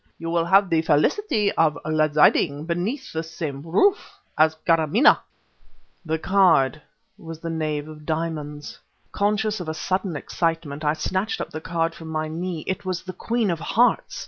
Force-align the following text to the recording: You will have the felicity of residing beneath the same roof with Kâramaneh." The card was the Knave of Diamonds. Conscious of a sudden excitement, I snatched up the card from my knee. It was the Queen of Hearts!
You 0.17 0.31
will 0.31 0.45
have 0.45 0.67
the 0.71 0.81
felicity 0.81 1.51
of 1.51 1.77
residing 1.85 2.65
beneath 2.65 3.13
the 3.13 3.21
same 3.21 3.61
roof 3.61 4.17
with 4.35 4.55
Kâramaneh." 4.65 5.19
The 6.03 6.17
card 6.17 6.81
was 7.19 7.39
the 7.39 7.51
Knave 7.51 7.87
of 7.87 8.03
Diamonds. 8.07 8.79
Conscious 9.11 9.59
of 9.59 9.69
a 9.69 9.75
sudden 9.75 10.15
excitement, 10.15 10.83
I 10.83 10.93
snatched 10.93 11.39
up 11.39 11.51
the 11.51 11.61
card 11.61 11.93
from 11.93 12.07
my 12.07 12.27
knee. 12.27 12.61
It 12.65 12.83
was 12.83 13.03
the 13.03 13.13
Queen 13.13 13.51
of 13.51 13.59
Hearts! 13.59 14.19